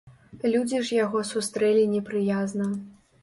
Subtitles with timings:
[0.53, 2.71] Людзі ж яго сустрэлі непрыязна.